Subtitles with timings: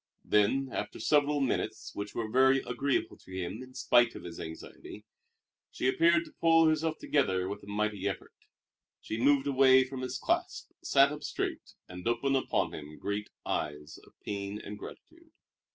[0.25, 5.05] Then, after several minutes which were very agreeable to him in spite of his anxiety,
[5.69, 8.33] she appeared to pull herself together with a mighty effort.
[8.99, 13.99] She moved away from his clasp, sat up straight, and opened upon him great eyes
[14.03, 15.29] of pain and gratitude.